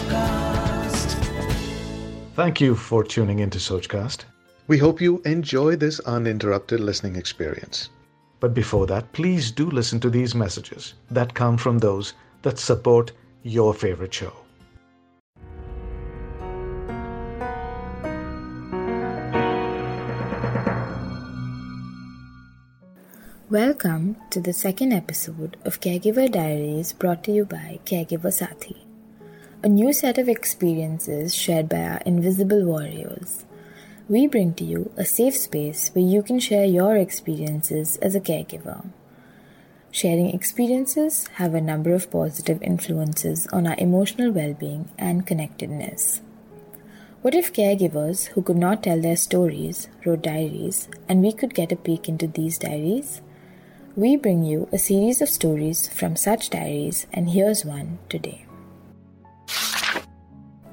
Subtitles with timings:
[0.00, 1.14] Sochcast.
[2.34, 4.24] Thank you for tuning into Sochcast.
[4.66, 7.90] We hope you enjoy this uninterrupted listening experience.
[8.40, 13.12] But before that, please do listen to these messages that come from those that support
[13.42, 14.32] your favorite show.
[23.50, 28.79] Welcome to the second episode of Caregiver Diaries brought to you by Caregiver Saathi.
[29.62, 33.44] A new set of experiences shared by our invisible warriors.
[34.08, 38.20] We bring to you a safe space where you can share your experiences as a
[38.20, 38.86] caregiver.
[39.90, 46.22] Sharing experiences have a number of positive influences on our emotional well being and connectedness.
[47.20, 51.70] What if caregivers who could not tell their stories wrote diaries and we could get
[51.70, 53.20] a peek into these diaries?
[53.94, 58.46] We bring you a series of stories from such diaries, and here's one today.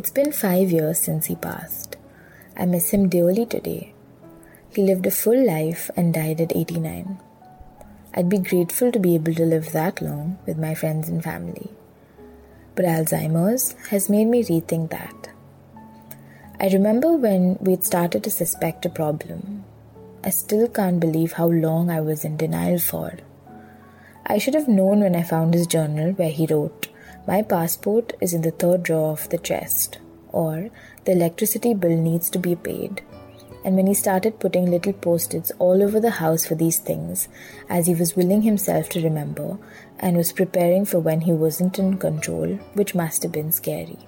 [0.00, 1.98] It's been five years since he passed.
[2.56, 3.92] I miss him dearly today.
[4.70, 7.18] He lived a full life and died at 89.
[8.14, 11.68] I'd be grateful to be able to live that long with my friends and family.
[12.74, 15.28] But Alzheimer's has made me rethink that.
[16.58, 19.66] I remember when we'd started to suspect a problem,
[20.24, 23.18] I still can't believe how long I was in denial for.
[24.24, 26.79] I should have known when I found his journal where he wrote,
[27.26, 29.98] My passport is in the third drawer of the chest,
[30.32, 30.70] or
[31.04, 33.02] the electricity bill needs to be paid.
[33.62, 37.28] And when he started putting little post its all over the house for these things,
[37.68, 39.58] as he was willing himself to remember
[39.98, 43.98] and was preparing for when he wasn't in control, which must have been scary.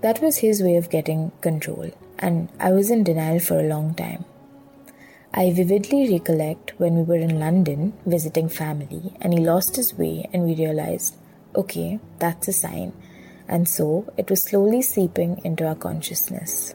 [0.00, 3.94] That was his way of getting control, and I was in denial for a long
[3.94, 4.24] time.
[5.32, 10.28] I vividly recollect when we were in London visiting family and he lost his way
[10.32, 11.14] and we realized,
[11.54, 12.92] okay, that's a sign.
[13.48, 16.74] And so it was slowly seeping into our consciousness.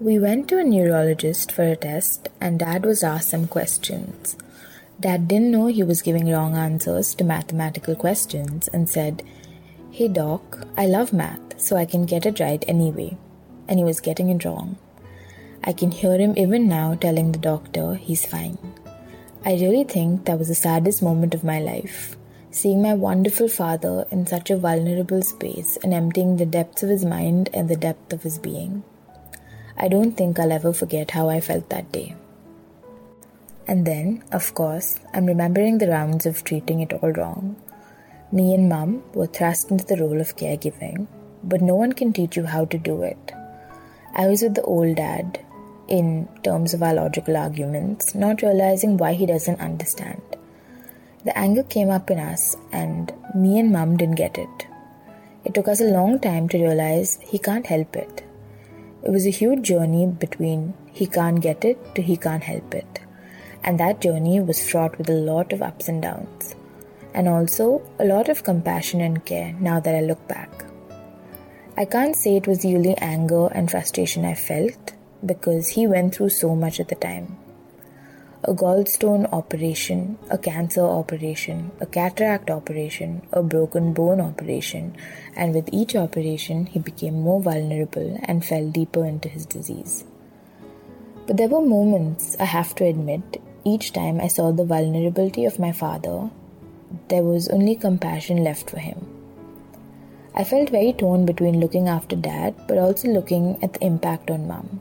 [0.00, 4.36] We went to a neurologist for a test and dad was asked some questions.
[5.00, 9.22] Dad didn't know he was giving wrong answers to mathematical questions and said,
[9.90, 13.16] Hey doc, I love math, so I can get it right anyway.
[13.66, 14.76] And he was getting it wrong.
[15.64, 18.58] I can hear him even now telling the doctor he's fine.
[19.44, 22.16] I really think that was the saddest moment of my life.
[22.58, 27.04] Seeing my wonderful father in such a vulnerable space and emptying the depths of his
[27.04, 28.82] mind and the depth of his being.
[29.76, 32.16] I don't think I'll ever forget how I felt that day.
[33.68, 37.54] And then, of course, I'm remembering the rounds of treating it all wrong.
[38.32, 41.06] Me and mum were thrust into the role of caregiving,
[41.44, 43.32] but no one can teach you how to do it.
[44.16, 45.38] I was with the old dad,
[45.86, 50.27] in terms of our logical arguments, not realizing why he doesn't understand.
[51.28, 54.66] The anger came up in us, and me and mum didn't get it.
[55.44, 58.24] It took us a long time to realize he can't help it.
[59.02, 63.00] It was a huge journey between he can't get it to he can't help it.
[63.62, 66.54] And that journey was fraught with a lot of ups and downs.
[67.12, 70.64] And also a lot of compassion and care now that I look back.
[71.76, 74.94] I can't say it was the only anger and frustration I felt
[75.26, 77.36] because he went through so much at the time.
[78.44, 84.94] A gallstone operation, a cancer operation, a cataract operation, a broken bone operation,
[85.34, 90.04] and with each operation, he became more vulnerable and fell deeper into his disease.
[91.26, 95.58] But there were moments, I have to admit, each time I saw the vulnerability of
[95.58, 96.30] my father,
[97.08, 99.04] there was only compassion left for him.
[100.36, 104.46] I felt very torn between looking after dad but also looking at the impact on
[104.46, 104.80] mum.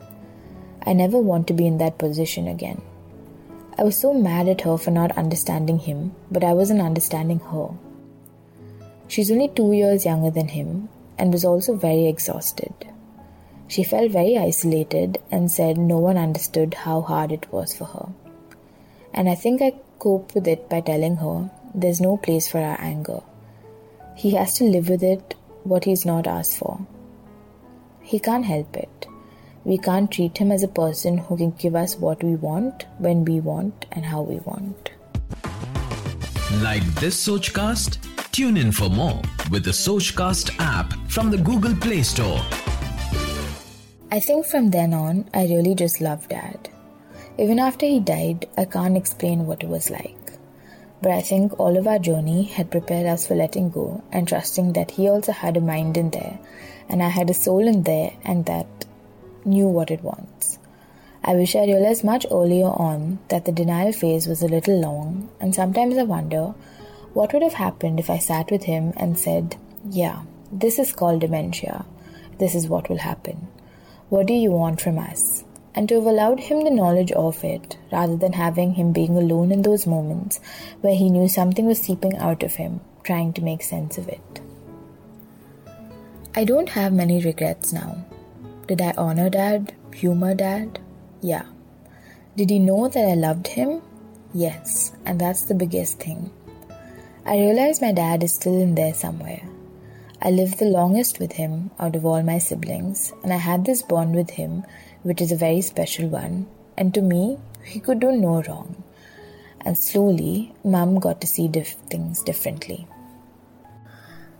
[0.85, 2.81] I never want to be in that position again.
[3.79, 7.69] I was so mad at her for not understanding him, but I wasn't understanding her.
[9.07, 12.73] She's only two years younger than him and was also very exhausted.
[13.67, 18.09] She felt very isolated and said no one understood how hard it was for her.
[19.13, 22.79] And I think I coped with it by telling her there's no place for our
[22.81, 23.21] anger.
[24.15, 26.79] He has to live with it, what he's not asked for.
[28.01, 29.07] He can't help it.
[29.67, 33.25] We can't treat him as a person who can give us what we want, when
[33.25, 34.91] we want, and how we want.
[36.61, 37.97] Like this Sochcast?
[38.31, 39.21] Tune in for more
[39.51, 42.39] with the Sochcast app from the Google Play Store.
[44.09, 46.69] I think from then on, I really just loved Dad.
[47.37, 50.31] Even after he died, I can't explain what it was like.
[51.01, 54.71] But I think all of our journey had prepared us for letting go and trusting
[54.73, 56.39] that he also had a mind in there,
[56.87, 58.65] and I had a soul in there, and that
[59.47, 60.59] knew what it wants.
[61.23, 65.29] I wish I realized much earlier on that the denial phase was a little long,
[65.39, 66.53] and sometimes I wonder
[67.13, 69.55] what would have happened if I sat with him and said,
[69.89, 70.21] Yeah,
[70.51, 71.85] This is called dementia.
[72.39, 73.47] This is what will happen.
[74.09, 75.43] What do you want from us?
[75.75, 79.51] And to have allowed him the knowledge of it, rather than having him being alone
[79.51, 80.39] in those moments
[80.79, 84.41] where he knew something was seeping out of him, trying to make sense of it.
[86.33, 88.05] I don't have many regrets now.
[88.67, 90.79] Did I honor dad, humor dad?
[91.21, 91.45] Yeah.
[92.35, 93.81] Did he know that I loved him?
[94.33, 96.29] Yes, and that's the biggest thing.
[97.25, 99.41] I realize my dad is still in there somewhere.
[100.21, 103.81] I lived the longest with him out of all my siblings, and I had this
[103.81, 104.65] bond with him,
[105.03, 108.83] which is a very special one, and to me, he could do no wrong.
[109.61, 112.85] And slowly, Mum got to see diff- things differently.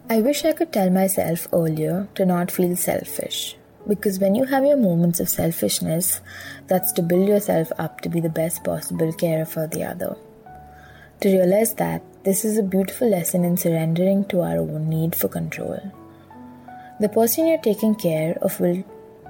[0.10, 4.66] I wish I could tell myself earlier to not feel selfish, because when you have
[4.66, 6.22] your moments of selfishness,
[6.68, 10.18] that's to build yourself up to be the best possible carer for the other.
[11.22, 15.30] To realize that this is a beautiful lesson in surrendering to our own need for
[15.30, 15.80] control.
[17.00, 18.84] The person you're taking care of will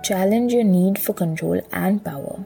[0.04, 2.44] challenge your need for control and power.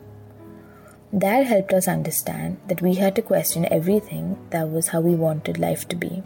[1.14, 5.60] That helped us understand that we had to question everything that was how we wanted
[5.60, 6.24] life to be.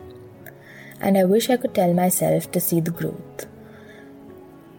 [1.00, 3.48] And I wish I could tell myself to see the growth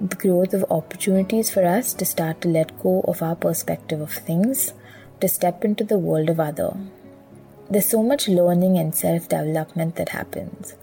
[0.01, 4.13] the growth of opportunities for us to start to let go of our perspective of
[4.13, 4.75] things,
[5.21, 6.77] to step into the world of other.
[7.71, 10.75] There's so much learning and self development that happens.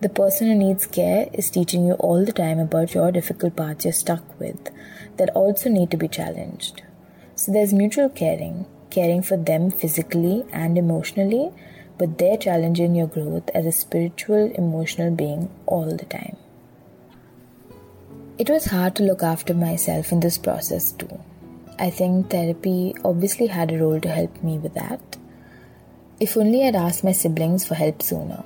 [0.00, 3.84] The person who needs care is teaching you all the time about your difficult parts
[3.84, 4.70] you're stuck with
[5.18, 6.82] that also need to be challenged.
[7.36, 11.52] So there's mutual caring, caring for them physically and emotionally,
[11.96, 16.36] but they're challenging your growth as a spiritual, emotional being all the time.
[18.38, 21.20] It was hard to look after myself in this process too.
[21.78, 25.18] I think therapy obviously had a role to help me with that.
[26.18, 28.42] If only I'd asked my siblings for help sooner.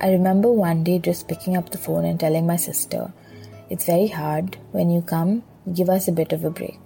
[0.00, 3.12] I remember one day just picking up the phone and telling my sister,
[3.70, 4.56] It's very hard.
[4.72, 6.80] When you come, give us a bit of a break.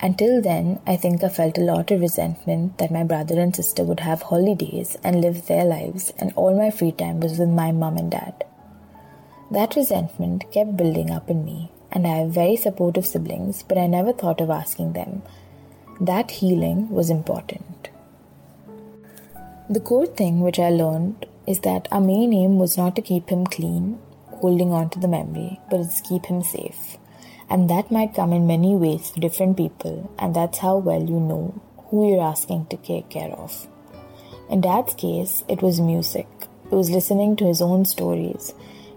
[0.00, 3.82] Until then, I think I felt a lot of resentment that my brother and sister
[3.82, 7.72] would have holidays and live their lives, and all my free time was with my
[7.72, 8.44] mum and dad.
[9.50, 13.86] That resentment kept building up in me, and I have very supportive siblings, but I
[13.86, 15.22] never thought of asking them.
[16.00, 17.88] That healing was important.
[19.70, 23.30] The core thing which I learned is that our main aim was not to keep
[23.30, 26.98] him clean, holding on to the memory, but it's keep him safe.
[27.48, 31.20] And that might come in many ways for different people, and that's how well you
[31.20, 31.58] know
[31.88, 33.66] who you're asking to take care of.
[34.50, 36.26] In Dad's case, it was music.
[36.70, 38.52] It was listening to his own stories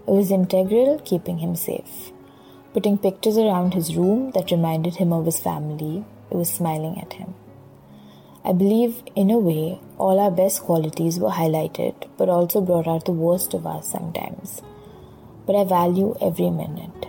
[0.06, 2.12] it was integral keeping him safe.
[2.72, 7.12] Putting pictures around his room that reminded him of his family, it was smiling at
[7.12, 7.34] him.
[8.44, 13.04] I believe, in a way, all our best qualities were highlighted, but also brought out
[13.04, 14.60] the worst of us sometimes.
[15.46, 17.06] But I value every minute.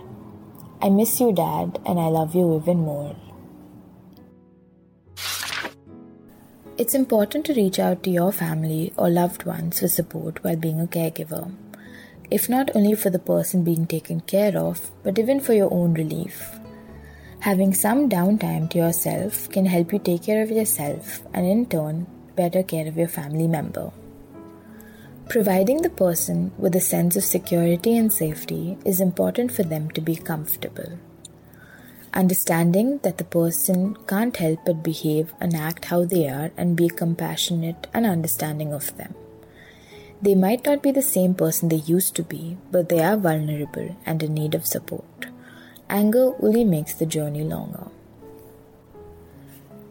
[0.81, 3.15] I miss you, Dad, and I love you even more.
[6.77, 10.79] It's important to reach out to your family or loved ones for support while being
[10.79, 11.51] a caregiver
[12.37, 15.93] if not only for the person being taken care of, but even for your own
[15.93, 16.37] relief.
[17.41, 22.07] Having some downtime to yourself can help you take care of yourself and, in turn,
[22.35, 23.91] better care of your family member.
[25.29, 30.01] Providing the person with a sense of security and safety is important for them to
[30.01, 30.97] be comfortable.
[32.13, 36.89] Understanding that the person can't help but behave and act how they are and be
[36.89, 39.13] compassionate and understanding of them.
[40.23, 43.97] They might not be the same person they used to be, but they are vulnerable
[44.05, 45.25] and in need of support.
[45.89, 47.87] Anger only makes the journey longer.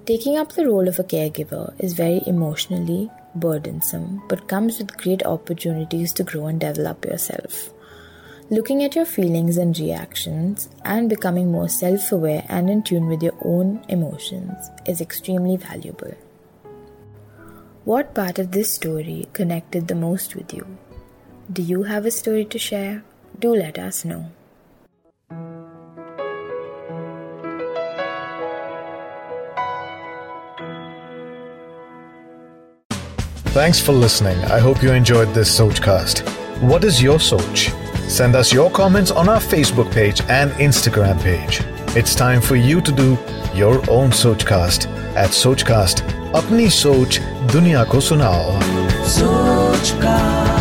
[0.07, 5.23] Taking up the role of a caregiver is very emotionally burdensome, but comes with great
[5.27, 7.69] opportunities to grow and develop yourself.
[8.49, 13.23] Looking at your feelings and reactions and becoming more self aware and in tune with
[13.23, 16.15] your own emotions is extremely valuable.
[17.85, 20.65] What part of this story connected the most with you?
[21.53, 23.03] Do you have a story to share?
[23.41, 24.27] Do let us know.
[33.51, 34.39] Thanks for listening.
[34.45, 36.21] I hope you enjoyed this Sochcast.
[36.63, 37.69] What is your Soch?
[38.09, 41.63] Send us your comments on our Facebook page and Instagram page.
[41.97, 43.19] It's time for you to do
[43.53, 44.87] your own Sochcast
[45.17, 46.09] at Sochcast.
[46.33, 48.61] Apni Soch दुनिया को सुनाओ।
[49.07, 50.52] सोच का